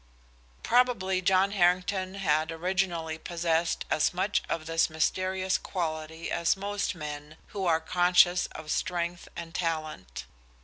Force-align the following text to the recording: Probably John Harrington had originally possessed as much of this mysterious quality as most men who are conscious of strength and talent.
Probably 0.63 1.21
John 1.21 1.51
Harrington 1.51 2.15
had 2.15 2.51
originally 2.51 3.19
possessed 3.19 3.85
as 3.91 4.15
much 4.15 4.41
of 4.49 4.65
this 4.65 4.89
mysterious 4.89 5.59
quality 5.59 6.31
as 6.31 6.57
most 6.57 6.95
men 6.95 7.37
who 7.49 7.67
are 7.67 7.79
conscious 7.79 8.47
of 8.47 8.71
strength 8.71 9.29
and 9.35 9.53
talent. 9.53 10.25